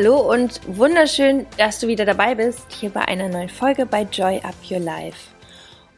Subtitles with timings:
[0.00, 4.40] Hallo und wunderschön, dass du wieder dabei bist, hier bei einer neuen Folge bei Joy
[4.44, 5.18] Up Your Life.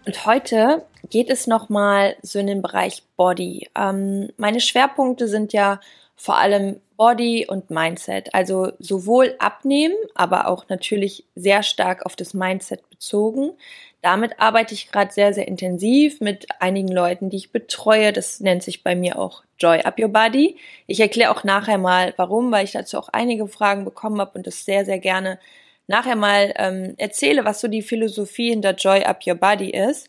[0.07, 3.69] Und heute geht es nochmal so in den Bereich Body.
[3.77, 5.81] Ähm, meine Schwerpunkte sind ja
[6.17, 12.33] vor allem Body und Mindset, also sowohl abnehmen, aber auch natürlich sehr stark auf das
[12.33, 13.53] Mindset bezogen.
[14.03, 18.13] Damit arbeite ich gerade sehr, sehr intensiv mit einigen Leuten, die ich betreue.
[18.13, 20.57] Das nennt sich bei mir auch Joy Up Your Body.
[20.87, 24.47] Ich erkläre auch nachher mal, warum, weil ich dazu auch einige Fragen bekommen habe und
[24.47, 25.39] das sehr, sehr gerne
[25.87, 30.09] nachher mal ähm, erzähle, was so die Philosophie hinter Joy Up Your Body ist.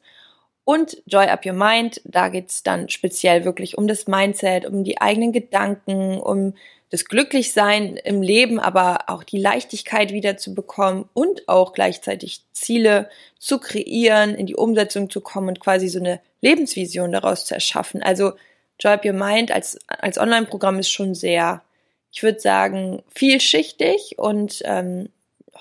[0.63, 5.01] Und Joy Up Your Mind, da geht's dann speziell wirklich um das Mindset, um die
[5.01, 6.53] eigenen Gedanken, um
[6.91, 13.09] das Glücklichsein im Leben, aber auch die Leichtigkeit wieder zu bekommen und auch gleichzeitig Ziele
[13.39, 18.03] zu kreieren, in die Umsetzung zu kommen und quasi so eine Lebensvision daraus zu erschaffen.
[18.03, 18.33] Also
[18.79, 21.61] Joy Up Your Mind als, als Online-Programm ist schon sehr,
[22.11, 25.07] ich würde sagen, vielschichtig und ähm,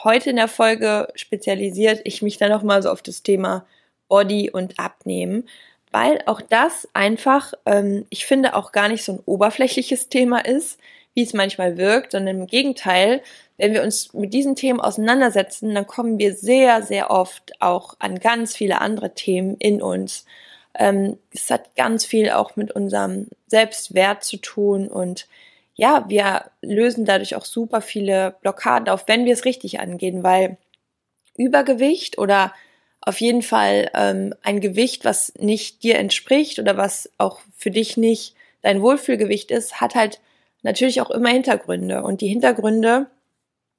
[0.02, 3.64] heute in der Folge spezialisiert ich mich dann nochmal so auf das Thema
[4.08, 5.48] Body und Abnehmen,
[5.92, 10.80] weil auch das einfach, ähm, ich finde, auch gar nicht so ein oberflächliches Thema ist,
[11.20, 13.20] wie es manchmal wirkt, sondern im Gegenteil,
[13.58, 18.18] wenn wir uns mit diesen Themen auseinandersetzen, dann kommen wir sehr, sehr oft auch an
[18.20, 20.24] ganz viele andere Themen in uns.
[20.74, 25.28] Ähm, es hat ganz viel auch mit unserem Selbstwert zu tun und
[25.74, 30.56] ja, wir lösen dadurch auch super viele Blockaden auf, wenn wir es richtig angehen, weil
[31.36, 32.54] Übergewicht oder
[33.02, 37.98] auf jeden Fall ähm, ein Gewicht, was nicht dir entspricht oder was auch für dich
[37.98, 40.18] nicht dein Wohlfühlgewicht ist, hat halt
[40.62, 42.02] natürlich auch immer Hintergründe.
[42.02, 43.06] Und die Hintergründe,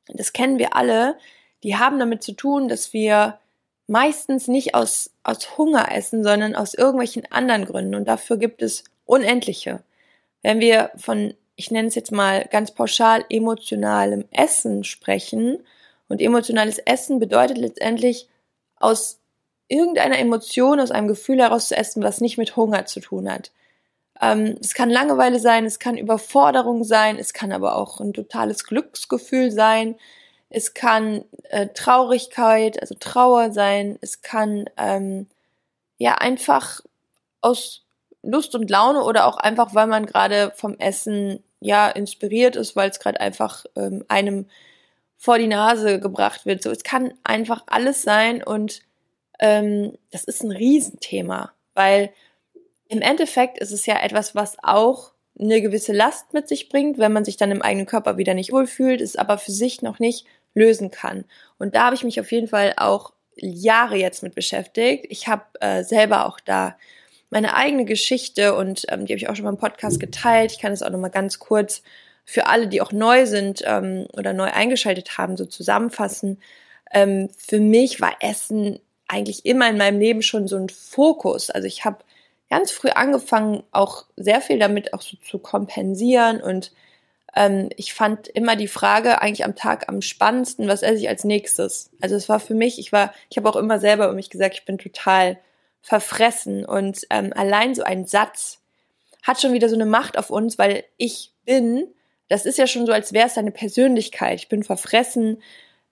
[0.08, 1.18] das kennen wir alle,
[1.64, 3.40] die haben damit zu tun, dass wir
[3.88, 7.96] meistens nicht aus, aus Hunger essen, sondern aus irgendwelchen anderen Gründen.
[7.96, 9.84] Und dafür gibt es unendliche.
[10.42, 15.60] Wenn wir von, ich nenne es jetzt mal ganz pauschal, emotionalem Essen sprechen,
[16.12, 18.28] und emotionales Essen bedeutet letztendlich
[18.76, 19.20] aus
[19.70, 23.52] irgendeiner Emotion, aus einem Gefühl heraus zu essen, was nicht mit Hunger zu tun hat.
[24.22, 28.64] Ähm, es kann Langeweile sein, es kann Überforderung sein, es kann aber auch ein totales
[28.66, 29.96] Glücksgefühl sein,
[30.50, 35.28] es kann äh, Traurigkeit, also Trauer sein, es kann ähm,
[35.98, 36.82] ja einfach
[37.42, 37.84] aus
[38.22, 42.90] Lust und Laune oder auch einfach, weil man gerade vom Essen ja inspiriert ist, weil
[42.90, 44.48] es gerade einfach ähm, einem
[45.18, 46.64] vor die Nase gebracht wird.
[46.64, 48.82] So, es kann einfach alles sein und
[49.40, 52.12] ähm, das ist ein Riesenthema, weil
[52.92, 57.14] im Endeffekt ist es ja etwas, was auch eine gewisse Last mit sich bringt, wenn
[57.14, 60.26] man sich dann im eigenen Körper wieder nicht wohlfühlt, es aber für sich noch nicht
[60.54, 61.24] lösen kann.
[61.58, 65.06] Und da habe ich mich auf jeden Fall auch Jahre jetzt mit beschäftigt.
[65.08, 66.76] Ich habe äh, selber auch da
[67.30, 70.52] meine eigene Geschichte und ähm, die habe ich auch schon mal im Podcast geteilt.
[70.52, 71.82] Ich kann es auch noch mal ganz kurz
[72.26, 76.42] für alle, die auch neu sind ähm, oder neu eingeschaltet haben, so zusammenfassen.
[76.92, 81.50] Ähm, für mich war Essen eigentlich immer in meinem Leben schon so ein Fokus.
[81.50, 82.00] Also ich habe
[82.52, 86.72] ganz früh angefangen, auch sehr viel damit auch so zu kompensieren und
[87.34, 91.24] ähm, ich fand immer die Frage eigentlich am Tag am spannendsten, was esse ich als
[91.24, 91.90] nächstes?
[92.02, 94.56] Also es war für mich, ich war, ich habe auch immer selber um mich gesagt,
[94.56, 95.40] ich bin total
[95.82, 98.60] verfressen und ähm, allein so ein Satz
[99.24, 101.88] hat schon wieder so eine Macht auf uns, weil ich bin,
[102.28, 104.40] das ist ja schon so, als wäre es eine Persönlichkeit.
[104.40, 105.42] Ich bin verfressen,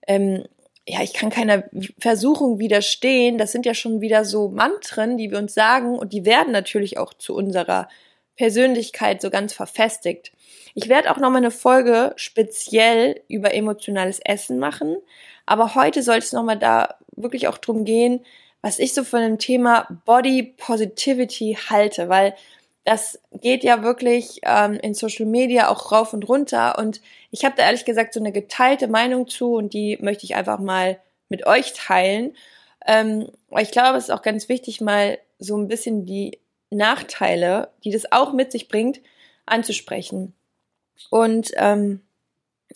[0.06, 0.44] ähm,
[0.86, 1.64] ja, ich kann keiner
[1.98, 3.38] Versuchung widerstehen.
[3.38, 6.98] Das sind ja schon wieder so Mantren, die wir uns sagen und die werden natürlich
[6.98, 7.88] auch zu unserer
[8.36, 10.32] Persönlichkeit so ganz verfestigt.
[10.74, 14.96] Ich werde auch noch mal eine Folge speziell über emotionales Essen machen,
[15.46, 18.24] aber heute soll es noch mal da wirklich auch drum gehen,
[18.62, 22.34] was ich so von dem Thema Body Positivity halte, weil
[22.84, 27.00] das geht ja wirklich ähm, in Social Media auch rauf und runter und
[27.30, 30.58] ich habe da ehrlich gesagt so eine geteilte Meinung zu und die möchte ich einfach
[30.58, 30.98] mal
[31.28, 32.34] mit euch teilen.
[32.86, 33.28] Ähm,
[33.58, 36.38] ich glaube, es ist auch ganz wichtig, mal so ein bisschen die
[36.70, 39.00] Nachteile, die das auch mit sich bringt,
[39.46, 40.34] anzusprechen.
[41.10, 42.00] Und ähm,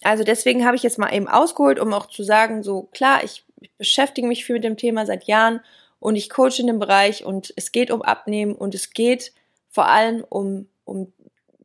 [0.02, 3.44] also deswegen habe ich jetzt mal eben ausgeholt, um auch zu sagen, so klar, ich,
[3.60, 5.60] ich beschäftige mich viel mit dem Thema seit Jahren
[5.98, 9.32] und ich coache in dem Bereich und es geht um Abnehmen und es geht
[9.74, 11.12] vor allem um, um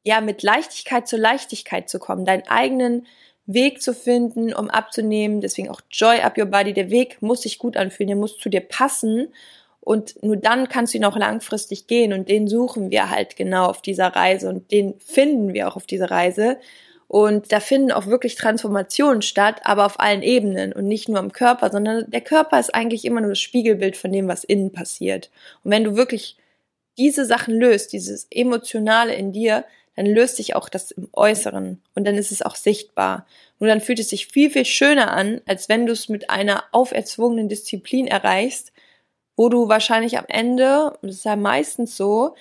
[0.03, 3.05] ja, mit Leichtigkeit zur Leichtigkeit zu kommen, deinen eigenen
[3.45, 5.41] Weg zu finden, um abzunehmen.
[5.41, 6.73] Deswegen auch Joy Up Your Body.
[6.73, 9.27] Der Weg muss sich gut anfühlen, der muss zu dir passen.
[9.81, 12.13] Und nur dann kannst du ihn auch langfristig gehen.
[12.13, 14.49] Und den suchen wir halt genau auf dieser Reise.
[14.49, 16.57] Und den finden wir auch auf dieser Reise.
[17.07, 21.31] Und da finden auch wirklich Transformationen statt, aber auf allen Ebenen und nicht nur am
[21.31, 25.31] Körper, sondern der Körper ist eigentlich immer nur das Spiegelbild von dem, was innen passiert.
[25.63, 26.37] Und wenn du wirklich
[26.99, 29.65] diese Sachen löst, dieses Emotionale in dir,
[29.95, 33.25] dann löst sich auch das im Äußeren und dann ist es auch sichtbar.
[33.59, 36.63] Nur dann fühlt es sich viel, viel schöner an, als wenn du es mit einer
[36.71, 38.71] auferzwungenen Disziplin erreichst,
[39.35, 42.35] wo du wahrscheinlich am Ende, das ist ja meistens so,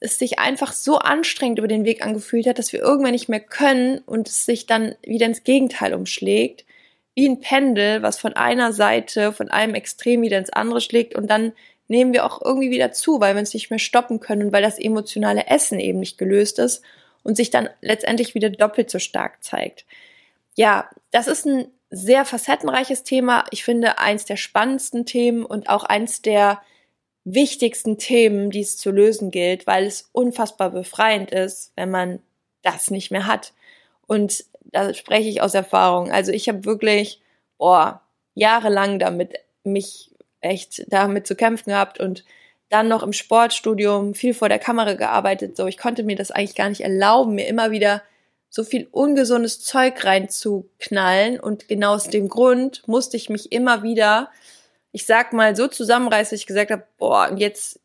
[0.00, 3.40] es sich einfach so anstrengend über den Weg angefühlt hat, dass wir irgendwann nicht mehr
[3.40, 6.64] können und es sich dann wieder ins Gegenteil umschlägt,
[7.14, 11.28] wie ein Pendel, was von einer Seite, von einem Extrem wieder ins andere schlägt und
[11.28, 11.52] dann
[11.90, 14.62] nehmen wir auch irgendwie wieder zu, weil wir uns nicht mehr stoppen können und weil
[14.62, 16.82] das emotionale Essen eben nicht gelöst ist
[17.24, 19.84] und sich dann letztendlich wieder doppelt so stark zeigt.
[20.56, 23.44] Ja, das ist ein sehr facettenreiches Thema.
[23.50, 26.62] Ich finde eins der spannendsten Themen und auch eins der
[27.24, 32.20] wichtigsten Themen, die es zu lösen gilt, weil es unfassbar befreiend ist, wenn man
[32.62, 33.52] das nicht mehr hat.
[34.06, 36.12] Und da spreche ich aus Erfahrung.
[36.12, 37.20] Also ich habe wirklich,
[37.58, 38.00] boah,
[38.34, 39.34] jahrelang damit
[39.64, 40.09] mich
[40.40, 42.24] echt damit zu kämpfen gehabt und
[42.68, 45.56] dann noch im Sportstudium viel vor der Kamera gearbeitet.
[45.56, 48.02] So, ich konnte mir das eigentlich gar nicht erlauben, mir immer wieder
[48.48, 51.40] so viel ungesundes Zeug reinzuknallen.
[51.40, 54.30] Und genau aus dem Grund musste ich mich immer wieder
[54.92, 57.80] ich sag mal, so zusammenreißen, dass ich gesagt habe, boah, jetzt,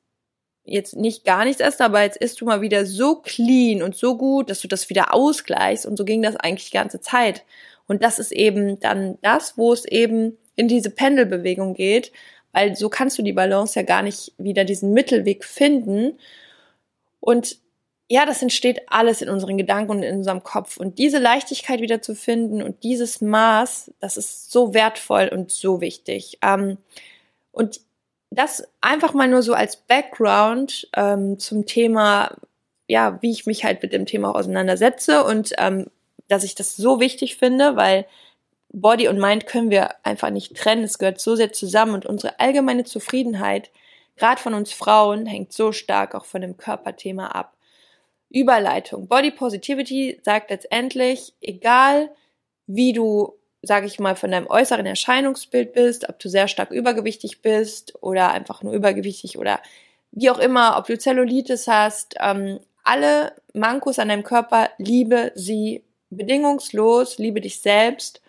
[0.63, 4.17] jetzt nicht gar nichts essen, aber jetzt isst du mal wieder so clean und so
[4.17, 5.85] gut, dass du das wieder ausgleichst.
[5.85, 7.43] Und so ging das eigentlich die ganze Zeit.
[7.87, 12.11] Und das ist eben dann das, wo es eben in diese Pendelbewegung geht,
[12.55, 16.17] weil so kannst du die Balance ja gar nicht wieder diesen Mittelweg finden.
[17.19, 17.57] Und
[18.09, 20.77] ja, das entsteht alles in unseren Gedanken und in unserem Kopf.
[20.77, 25.81] Und diese Leichtigkeit wieder zu finden und dieses Maß, das ist so wertvoll und so
[25.81, 26.37] wichtig.
[26.41, 26.77] Ähm,
[27.51, 27.81] und
[28.31, 32.37] das einfach mal nur so als Background ähm, zum Thema,
[32.87, 35.87] ja, wie ich mich halt mit dem Thema auseinandersetze und ähm,
[36.29, 38.05] dass ich das so wichtig finde, weil
[38.75, 40.83] Body und Mind können wir einfach nicht trennen.
[40.83, 43.71] Es gehört so sehr zusammen und unsere allgemeine Zufriedenheit,
[44.17, 47.55] gerade von uns Frauen, hängt so stark auch von dem Körperthema ab.
[48.29, 49.07] Überleitung.
[49.07, 52.09] Body Positivity sagt letztendlich, egal
[52.67, 57.41] wie du, sage ich mal, von deinem äußeren Erscheinungsbild bist, ob du sehr stark übergewichtig
[57.41, 59.61] bist oder einfach nur übergewichtig oder
[60.11, 65.85] wie auch immer, ob du Zellulitis hast, ähm, alle Mankos an deinem Körper, liebe sie
[66.09, 68.21] bedingungslos, liebe dich selbst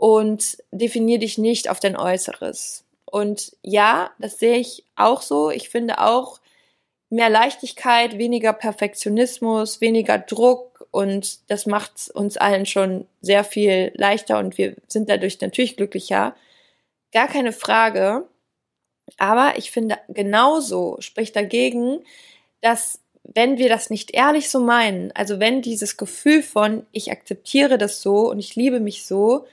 [0.00, 2.84] und definier dich nicht auf dein Äußeres.
[3.04, 5.50] Und ja, das sehe ich auch so.
[5.50, 6.40] Ich finde auch,
[7.10, 14.38] mehr Leichtigkeit, weniger Perfektionismus, weniger Druck und das macht uns allen schon sehr viel leichter
[14.38, 16.34] und wir sind dadurch natürlich glücklicher.
[17.12, 18.26] Gar keine Frage.
[19.18, 21.98] Aber ich finde genauso spricht dagegen,
[22.62, 27.76] dass wenn wir das nicht ehrlich so meinen, also wenn dieses Gefühl von ich akzeptiere
[27.76, 29.46] das so und ich liebe mich so,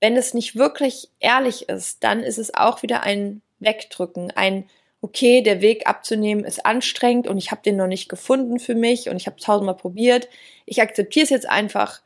[0.00, 4.68] wenn es nicht wirklich ehrlich ist, dann ist es auch wieder ein Wegdrücken, ein
[5.00, 9.08] okay, der Weg abzunehmen ist anstrengend und ich habe den noch nicht gefunden für mich
[9.08, 10.28] und ich habe tausendmal probiert.
[10.64, 12.02] Ich akzeptiere es jetzt einfach,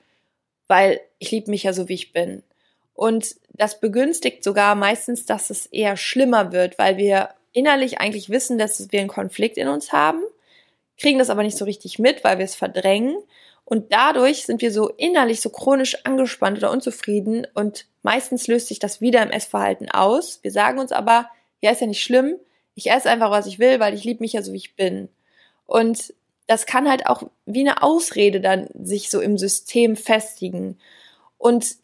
[0.67, 2.43] weil ich liebe mich ja so, wie ich bin.
[2.95, 8.59] Und das begünstigt sogar meistens, dass es eher schlimmer wird, weil wir innerlich eigentlich wissen,
[8.59, 10.23] dass wir einen Konflikt in uns haben,
[10.99, 13.17] kriegen das aber nicht so richtig mit, weil wir es verdrängen.
[13.71, 18.81] Und dadurch sind wir so innerlich so chronisch angespannt oder unzufrieden und meistens löst sich
[18.81, 20.41] das wieder im Essverhalten aus.
[20.43, 22.35] Wir sagen uns aber, ja, ist ja nicht schlimm,
[22.75, 25.09] ich esse einfach, was ich will, weil ich liebe mich ja so, wie ich bin.
[25.67, 26.13] Und
[26.49, 30.81] das kann halt auch wie eine Ausrede dann sich so im System festigen.
[31.39, 31.77] Und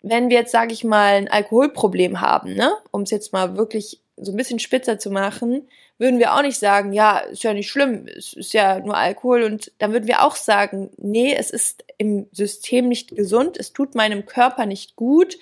[0.00, 4.00] wenn wir jetzt, sage ich mal, ein Alkoholproblem haben, ne, um es jetzt mal wirklich
[4.16, 5.68] so ein bisschen spitzer zu machen,
[5.98, 9.42] würden wir auch nicht sagen, ja, ist ja nicht schlimm, es ist ja nur Alkohol
[9.42, 13.94] und dann würden wir auch sagen, nee, es ist im System nicht gesund, es tut
[13.94, 15.38] meinem Körper nicht gut.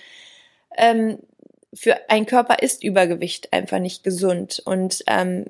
[0.76, 1.18] Ähm,
[1.74, 5.46] für ein Körper ist Übergewicht einfach nicht gesund und ähm,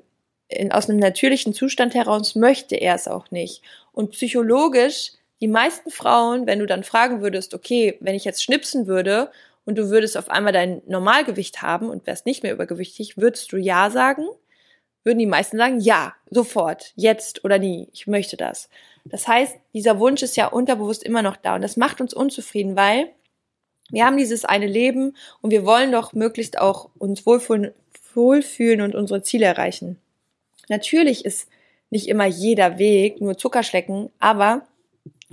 [0.47, 3.61] in, aus einem natürlichen Zustand heraus möchte er es auch nicht.
[3.91, 5.11] Und psychologisch,
[5.41, 9.31] die meisten Frauen, wenn du dann fragen würdest, okay, wenn ich jetzt schnipsen würde
[9.65, 13.57] und du würdest auf einmal dein Normalgewicht haben und wärst nicht mehr übergewichtig, würdest du
[13.57, 14.25] ja sagen?
[15.03, 18.69] Würden die meisten sagen, ja, sofort, jetzt oder nie, ich möchte das.
[19.05, 22.75] Das heißt, dieser Wunsch ist ja unterbewusst immer noch da und das macht uns unzufrieden,
[22.75, 23.09] weil
[23.89, 29.23] wir haben dieses eine Leben und wir wollen doch möglichst auch uns wohlfühlen, und unsere
[29.23, 29.99] Ziele erreichen.
[30.69, 31.49] Natürlich ist
[31.89, 34.65] nicht immer jeder Weg nur Zuckerschlecken, aber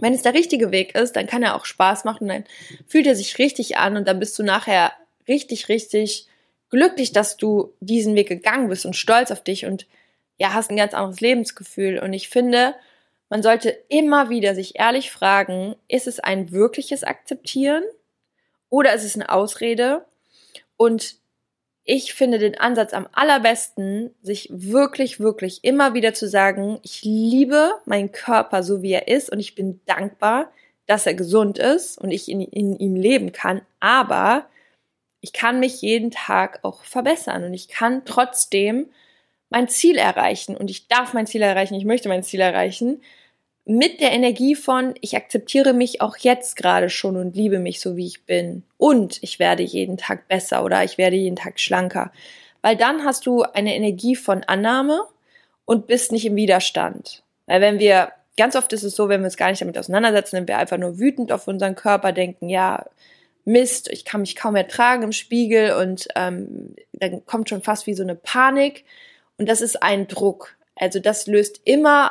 [0.00, 2.45] wenn es der richtige Weg ist, dann kann er auch Spaß machen, dann
[2.87, 4.92] fühlt er sich richtig an und dann bist du nachher
[5.28, 6.26] richtig, richtig
[6.71, 9.87] glücklich, dass du diesen Weg gegangen bist und stolz auf dich und
[10.38, 11.99] ja, hast ein ganz anderes Lebensgefühl.
[11.99, 12.75] Und ich finde,
[13.28, 17.85] man sollte immer wieder sich ehrlich fragen, ist es ein wirkliches Akzeptieren
[18.71, 20.04] oder ist es eine Ausrede?
[20.76, 21.16] Und
[21.84, 27.72] ich finde den Ansatz am allerbesten, sich wirklich, wirklich immer wieder zu sagen, ich liebe
[27.84, 30.52] meinen Körper so wie er ist und ich bin dankbar,
[30.87, 33.62] dass er gesund ist und ich in, in ihm leben kann.
[33.80, 34.46] Aber
[35.20, 38.90] ich kann mich jeden Tag auch verbessern und ich kann trotzdem
[39.49, 43.02] mein Ziel erreichen und ich darf mein Ziel erreichen, ich möchte mein Ziel erreichen
[43.64, 47.96] mit der Energie von, ich akzeptiere mich auch jetzt gerade schon und liebe mich so,
[47.96, 48.64] wie ich bin.
[48.78, 52.10] Und ich werde jeden Tag besser oder ich werde jeden Tag schlanker.
[52.62, 55.02] Weil dann hast du eine Energie von Annahme
[55.66, 57.22] und bist nicht im Widerstand.
[57.46, 60.36] Weil wenn wir, ganz oft ist es so, wenn wir uns gar nicht damit auseinandersetzen,
[60.36, 62.86] wenn wir einfach nur wütend auf unseren Körper denken, ja,
[63.44, 67.94] Mist, ich kann mich kaum ertragen im Spiegel und ähm, dann kommt schon fast wie
[67.94, 68.84] so eine Panik.
[69.38, 70.56] Und das ist ein Druck.
[70.76, 72.09] Also das löst immer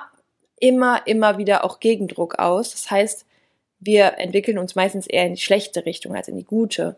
[0.60, 2.72] immer, immer wieder auch Gegendruck aus.
[2.72, 3.26] Das heißt,
[3.80, 6.98] wir entwickeln uns meistens eher in die schlechte Richtung als in die gute.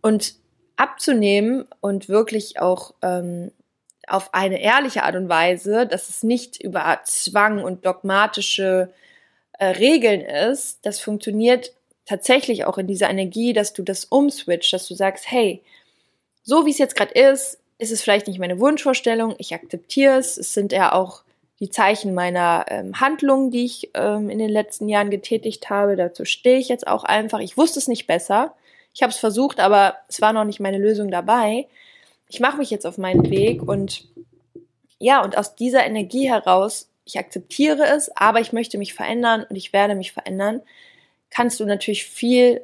[0.00, 0.34] Und
[0.76, 3.52] abzunehmen und wirklich auch ähm,
[4.06, 8.90] auf eine ehrliche Art und Weise, dass es nicht über Zwang und dogmatische
[9.58, 11.72] äh, Regeln ist, das funktioniert
[12.06, 15.62] tatsächlich auch in dieser Energie, dass du das umswitcht, dass du sagst, hey,
[16.42, 20.36] so wie es jetzt gerade ist, ist es vielleicht nicht meine Wunschvorstellung, ich akzeptiere es,
[20.36, 21.23] es sind ja auch
[21.64, 25.96] die Zeichen meiner ähm, Handlungen, die ich ähm, in den letzten Jahren getätigt habe.
[25.96, 27.38] Dazu stehe ich jetzt auch einfach.
[27.38, 28.54] Ich wusste es nicht besser.
[28.92, 31.66] Ich habe es versucht, aber es war noch nicht meine Lösung dabei.
[32.28, 34.06] Ich mache mich jetzt auf meinen Weg und
[34.98, 39.56] ja, und aus dieser Energie heraus, ich akzeptiere es, aber ich möchte mich verändern und
[39.56, 40.60] ich werde mich verändern,
[41.30, 42.60] kannst du natürlich viel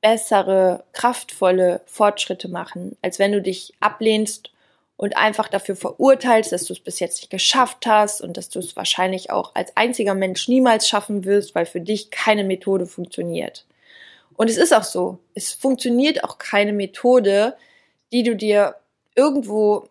[0.00, 4.52] bessere, kraftvolle Fortschritte machen, als wenn du dich ablehnst
[4.96, 8.60] und einfach dafür verurteilst, dass du es bis jetzt nicht geschafft hast und dass du
[8.60, 13.66] es wahrscheinlich auch als einziger Mensch niemals schaffen wirst, weil für dich keine Methode funktioniert.
[14.36, 17.56] Und es ist auch so, es funktioniert auch keine Methode,
[18.12, 18.76] die du dir
[19.14, 19.88] irgendwo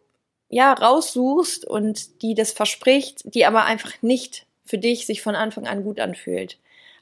[0.50, 5.68] ja raussuchst und die das verspricht, die aber einfach nicht für dich sich von Anfang
[5.68, 6.58] an gut anfühlt.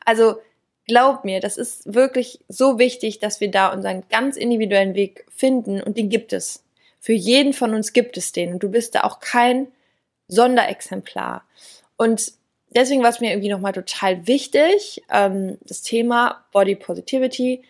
[0.06, 0.36] Also
[0.88, 5.82] glaub mir, das ist wirklich so wichtig, dass wir da unseren ganz individuellen Weg finden
[5.82, 6.64] und den gibt es.
[7.02, 9.68] Für jeden von uns gibt es den und du bist da auch kein
[10.28, 11.44] Sonderexemplar.
[11.98, 12.32] Und
[12.70, 17.64] deswegen war es mir irgendwie nochmal total wichtig, ähm, das Thema Body Positivity.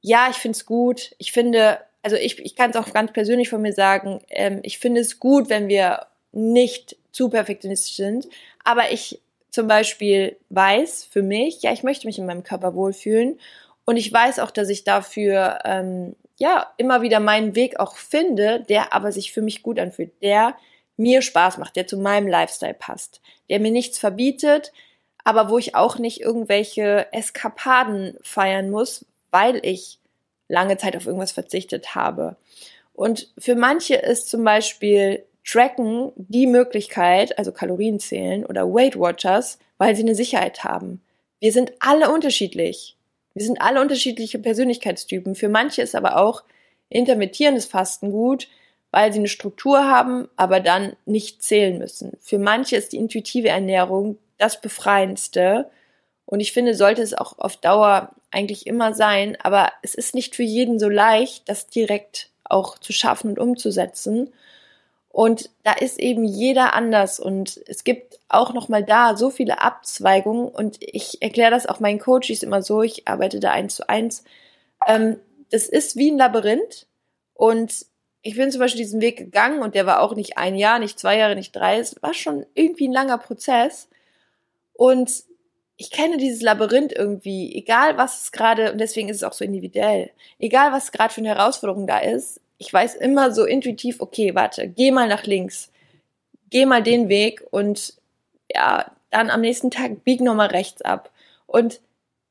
[0.00, 1.14] Ja, ich finde es gut.
[1.18, 4.78] Ich finde, also ich, ich kann es auch ganz persönlich von mir sagen, ähm, ich
[4.78, 8.28] finde es gut, wenn wir nicht zu perfektionistisch sind.
[8.64, 13.38] Aber ich zum Beispiel weiß für mich, ja, ich möchte mich in meinem Körper wohlfühlen.
[13.84, 18.64] Und ich weiß auch, dass ich dafür ähm, ja, immer wieder meinen Weg auch finde,
[18.68, 20.56] der aber sich für mich gut anfühlt, der
[20.96, 24.72] mir Spaß macht, der zu meinem Lifestyle passt, der mir nichts verbietet,
[25.24, 29.98] aber wo ich auch nicht irgendwelche Eskapaden feiern muss, weil ich
[30.48, 32.36] lange Zeit auf irgendwas verzichtet habe.
[32.92, 39.58] Und für manche ist zum Beispiel Tracken die Möglichkeit, also Kalorien zählen oder Weight Watchers,
[39.78, 41.02] weil sie eine Sicherheit haben.
[41.40, 42.96] Wir sind alle unterschiedlich.
[43.34, 45.34] Wir sind alle unterschiedliche Persönlichkeitstypen.
[45.34, 46.44] Für manche ist aber auch
[46.88, 48.48] intermittierendes Fasten gut,
[48.90, 52.16] weil sie eine Struktur haben, aber dann nicht zählen müssen.
[52.20, 55.68] Für manche ist die intuitive Ernährung das Befreiendste.
[56.26, 60.36] Und ich finde, sollte es auch auf Dauer eigentlich immer sein, aber es ist nicht
[60.36, 64.32] für jeden so leicht, das direkt auch zu schaffen und umzusetzen.
[65.14, 67.20] Und da ist eben jeder anders.
[67.20, 70.48] Und es gibt auch noch mal da so viele Abzweigungen.
[70.48, 74.24] Und ich erkläre das auch meinen Coaches immer so, ich arbeite da eins zu eins.
[74.88, 76.88] Ähm, das ist wie ein Labyrinth.
[77.32, 77.86] Und
[78.22, 80.98] ich bin zum Beispiel diesen Weg gegangen und der war auch nicht ein Jahr, nicht
[80.98, 83.88] zwei Jahre, nicht drei, es war schon irgendwie ein langer Prozess.
[84.72, 85.22] Und
[85.76, 89.44] ich kenne dieses Labyrinth irgendwie, egal was es gerade, und deswegen ist es auch so
[89.44, 94.34] individuell, egal was gerade für eine Herausforderung da ist, ich weiß immer so intuitiv, okay,
[94.34, 95.70] warte, geh mal nach links,
[96.50, 97.94] geh mal den Weg und
[98.52, 101.10] ja, dann am nächsten Tag bieg nochmal rechts ab.
[101.46, 101.80] Und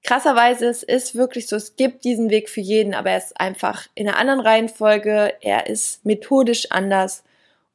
[0.04, 3.88] krasserweise, es ist wirklich so, es gibt diesen Weg für jeden, aber er ist einfach
[3.96, 7.24] in einer anderen Reihenfolge, er ist methodisch anders.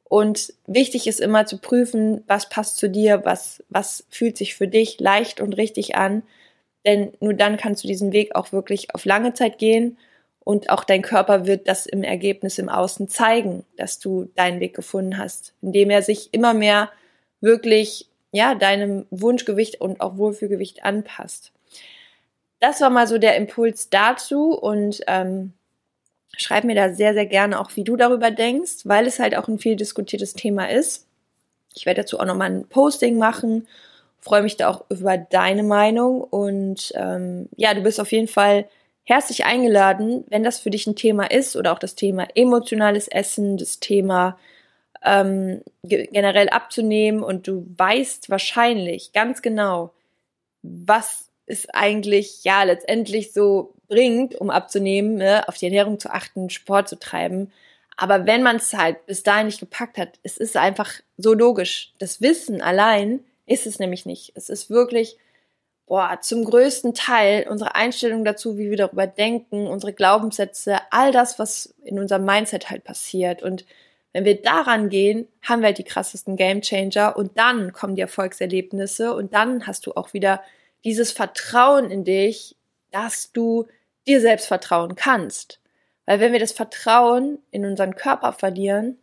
[0.03, 4.67] Und wichtig ist immer zu prüfen, was passt zu dir, was, was fühlt sich für
[4.67, 6.23] dich leicht und richtig an.
[6.85, 9.97] Denn nur dann kannst du diesen Weg auch wirklich auf lange Zeit gehen
[10.49, 14.75] und auch dein Körper wird das im Ergebnis im Außen zeigen, dass du deinen Weg
[14.75, 16.89] gefunden hast, indem er sich immer mehr
[17.39, 21.51] wirklich, ja, deinem Wunschgewicht und auch Wohlfühlgewicht anpasst.
[22.59, 25.53] das war mal so der Impuls dazu und ähm,
[26.35, 29.47] schreib mir da sehr, sehr gerne auch, wie du darüber denkst, weil es halt auch
[29.47, 31.05] ein viel diskutiertes Thema ist.
[31.75, 33.67] Ich werde dazu auch nochmal ein Posting machen,
[34.19, 38.65] freue mich da auch über deine Meinung und ähm, ja, du bist auf jeden Fall
[39.09, 43.57] herzlich eingeladen, wenn das für dich ein Thema ist oder auch das Thema emotionales Essen,
[43.57, 44.37] das Thema
[45.03, 49.93] ähm, generell abzunehmen und du weißt wahrscheinlich ganz genau,
[50.61, 56.51] was es eigentlich ja letztendlich so bringt, um abzunehmen, ne, auf die Ernährung zu achten,
[56.51, 57.51] Sport zu treiben.
[57.97, 61.93] Aber wenn man es halt bis dahin nicht gepackt hat, es ist einfach so logisch.
[61.97, 64.33] Das Wissen allein ist es nämlich nicht.
[64.35, 65.17] Es ist wirklich,
[65.89, 71.39] boah, zum größten Teil unsere Einstellung dazu, wie wir darüber denken, unsere Glaubenssätze, all das,
[71.39, 73.41] was in unserem Mindset halt passiert.
[73.41, 73.65] Und
[74.13, 79.15] wenn wir daran gehen, haben wir halt die krassesten Gamechanger und dann kommen die Erfolgserlebnisse
[79.15, 80.43] und dann hast du auch wieder
[80.83, 82.55] dieses Vertrauen in dich,
[82.91, 83.65] dass du
[84.07, 85.59] dir selbst vertrauen kannst.
[86.05, 88.99] Weil wenn wir das Vertrauen in unseren Körper verlieren,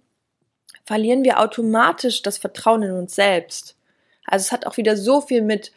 [0.85, 3.77] verlieren wir automatisch das Vertrauen in uns selbst.
[4.25, 5.73] Also es hat auch wieder so viel mit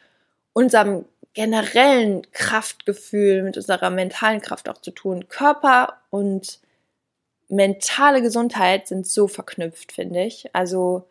[0.60, 5.30] unserem generellen Kraftgefühl, mit unserer mentalen Kraft auch zu tun.
[5.30, 6.60] Körper und
[7.48, 10.54] mentale Gesundheit sind so verknüpft, finde ich.
[10.54, 11.08] Also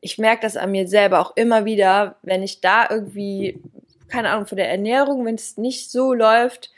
[0.00, 3.60] ich merke das an mir selber auch immer wieder, wenn ich da irgendwie
[4.08, 6.70] keine Ahnung, von der Ernährung, wenn es nicht so läuft,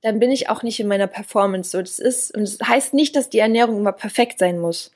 [0.00, 1.80] dann bin ich auch nicht in meiner Performance so.
[1.80, 4.90] Das ist, und das heißt nicht, dass die Ernährung immer perfekt sein muss,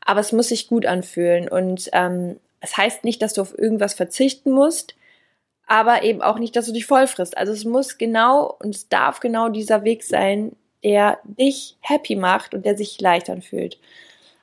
[0.00, 1.48] aber es muss sich gut anfühlen.
[1.48, 4.94] Und ähm, es heißt nicht, dass du auf irgendwas verzichten musst,
[5.72, 7.38] aber eben auch nicht, dass du dich voll frisst.
[7.38, 12.52] Also es muss genau und es darf genau dieser Weg sein, der dich happy macht
[12.52, 13.78] und der sich leicht anfühlt.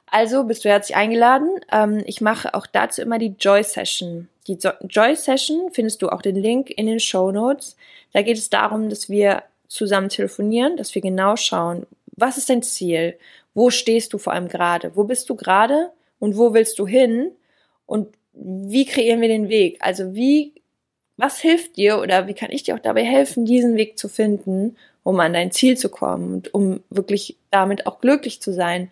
[0.07, 1.59] Also bist du herzlich eingeladen.
[1.71, 4.27] Ähm, ich mache auch dazu immer die Joy Session.
[4.47, 4.57] Die
[4.89, 7.77] Joy Session findest du auch den Link in den Show Notes.
[8.11, 12.63] Da geht es darum, dass wir zusammen telefonieren, dass wir genau schauen, was ist dein
[12.63, 13.19] Ziel?
[13.53, 14.95] Wo stehst du vor allem gerade?
[14.95, 15.91] Wo bist du gerade?
[16.17, 17.33] Und wo willst du hin?
[17.85, 19.77] Und wie kreieren wir den Weg?
[19.79, 20.53] Also wie,
[21.19, 24.77] was hilft dir oder wie kann ich dir auch dabei helfen, diesen Weg zu finden,
[25.03, 28.89] um an dein Ziel zu kommen und um wirklich damit auch glücklich zu sein?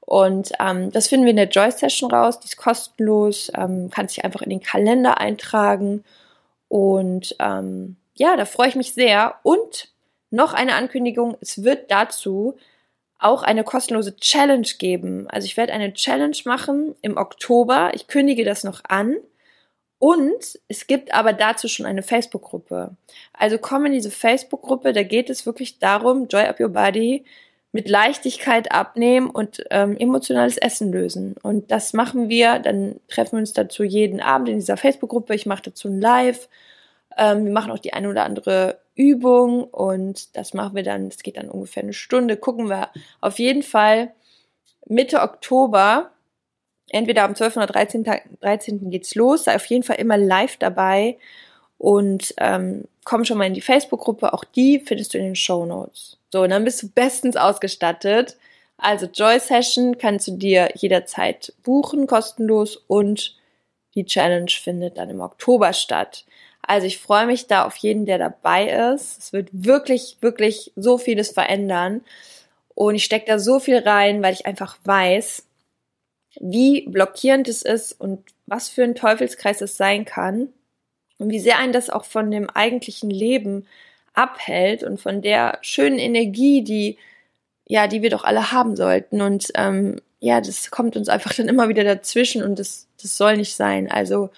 [0.00, 2.38] Und ähm, das finden wir in der Joy Session raus.
[2.38, 6.04] Die ist kostenlos, ähm, kann sich einfach in den Kalender eintragen.
[6.68, 9.36] Und ähm, ja, da freue ich mich sehr.
[9.42, 9.88] Und
[10.30, 12.56] noch eine Ankündigung: Es wird dazu
[13.18, 15.26] auch eine kostenlose Challenge geben.
[15.30, 17.92] Also ich werde eine Challenge machen im Oktober.
[17.94, 19.16] Ich kündige das noch an.
[20.04, 22.90] Und es gibt aber dazu schon eine Facebook-Gruppe.
[23.32, 27.24] Also komm in diese Facebook-Gruppe, da geht es wirklich darum, Joy Up Your Body
[27.72, 31.36] mit Leichtigkeit abnehmen und ähm, emotionales Essen lösen.
[31.42, 32.58] Und das machen wir.
[32.58, 35.34] Dann treffen wir uns dazu jeden Abend in dieser Facebook-Gruppe.
[35.34, 36.50] Ich mache dazu ein Live.
[37.16, 41.22] Ähm, wir machen auch die eine oder andere Übung und das machen wir dann, das
[41.22, 42.36] geht dann ungefähr eine Stunde.
[42.36, 42.90] Gucken wir
[43.22, 44.12] auf jeden Fall
[44.84, 46.10] Mitte Oktober,
[46.94, 47.56] entweder am 12.
[47.56, 48.04] oder 13.
[48.40, 48.90] 13.
[48.90, 49.44] geht's los.
[49.44, 51.16] Sei auf jeden Fall immer live dabei
[51.78, 54.32] und ähm, komm schon mal in die Facebook-Gruppe.
[54.32, 56.16] Auch die findest du in den Show Notes.
[56.32, 58.36] So, und dann bist du bestens ausgestattet.
[58.76, 63.36] Also Joy Session kannst du dir jederzeit buchen, kostenlos und
[63.94, 66.24] die Challenge findet dann im Oktober statt.
[66.62, 69.18] Also ich freue mich da auf jeden, der dabei ist.
[69.18, 72.00] Es wird wirklich, wirklich so vieles verändern.
[72.74, 75.44] Und ich stecke da so viel rein, weil ich einfach weiß,
[76.40, 80.48] wie blockierend es ist und was für ein Teufelskreis es sein kann
[81.18, 83.66] und wie sehr einen das auch von dem eigentlichen Leben
[84.12, 86.98] abhält und von der schönen Energie, die
[87.66, 89.20] ja, die wir doch alle haben sollten.
[89.22, 93.36] Und ähm, ja, das kommt uns einfach dann immer wieder dazwischen und das, das soll
[93.36, 93.90] nicht sein.
[93.90, 94.30] Also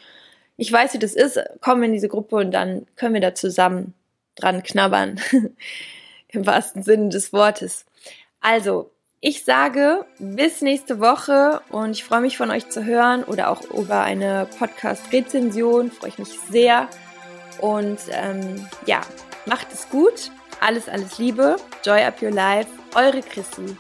[0.57, 1.39] ich weiß, wie das ist.
[1.61, 3.95] Kommen wir in diese Gruppe und dann können wir da zusammen
[4.37, 5.21] dran knabbern.
[6.29, 7.85] Im wahrsten Sinne des Wortes.
[8.41, 13.51] Also, ich sage bis nächste Woche und ich freue mich von euch zu hören oder
[13.51, 15.91] auch über eine Podcast-Rezension.
[15.91, 16.89] Freue ich mich sehr.
[17.61, 19.01] Und ähm, ja,
[19.47, 20.33] Macht es gut.
[20.61, 21.57] Alles, alles Liebe.
[21.85, 22.69] Joy up your life.
[22.95, 23.77] Eure Chrissy.